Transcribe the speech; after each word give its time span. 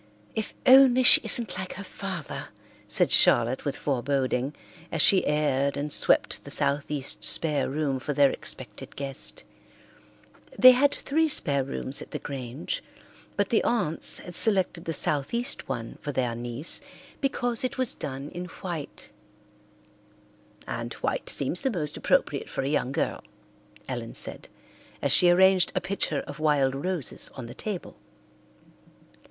"If 0.33 0.55
only 0.65 1.03
she 1.03 1.21
isn't 1.23 1.59
like 1.59 1.73
her 1.73 1.83
father," 1.83 2.47
said 2.87 3.11
Charlotte 3.11 3.65
with 3.65 3.77
foreboding, 3.77 4.55
as 4.91 4.99
she 4.99 5.23
aired 5.27 5.77
and 5.77 5.93
swept 5.93 6.43
the 6.43 6.49
southeast 6.49 7.23
spare 7.23 7.69
room 7.69 7.99
for 7.99 8.11
their 8.11 8.31
expected 8.31 8.95
guest. 8.95 9.43
They 10.57 10.71
had 10.71 10.91
three 10.91 11.27
spare 11.27 11.63
rooms 11.63 12.01
at 12.01 12.09
the 12.09 12.17
Grange, 12.17 12.81
but 13.37 13.49
the 13.49 13.63
aunts 13.63 14.17
had 14.17 14.33
selected 14.33 14.85
the 14.85 14.93
southeast 14.93 15.69
one 15.69 15.99
for 16.01 16.11
their 16.11 16.33
niece 16.33 16.81
because 17.19 17.63
it 17.63 17.77
was 17.77 17.93
done 17.93 18.29
in 18.31 18.45
white, 18.45 19.11
"and 20.67 20.91
white 20.95 21.29
seems 21.29 21.61
the 21.61 21.69
most 21.69 21.95
appropriate 21.95 22.49
for 22.49 22.63
a 22.63 22.67
young 22.67 22.91
girl," 22.91 23.23
Ellen 23.87 24.15
said, 24.15 24.47
as 24.99 25.11
she 25.11 25.29
arranged 25.29 25.71
a 25.75 25.79
pitcher 25.79 26.21
of 26.21 26.39
wild 26.39 26.73
roses 26.73 27.29
on 27.35 27.45
the 27.45 27.53
table. 27.53 27.97